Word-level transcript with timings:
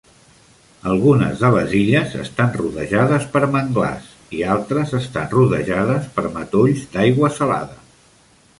Algunes 0.91 1.41
de 1.41 1.49
les 1.55 1.75
illes 1.79 2.15
estan 2.23 2.49
rodejades 2.61 3.27
per 3.35 3.41
manglars 3.57 4.07
i 4.39 4.41
altres 4.55 4.97
estan 5.03 5.31
rodejades 5.37 6.11
per 6.17 6.27
matolls 6.41 6.83
d"aigua 6.97 7.33
salada. 7.41 7.79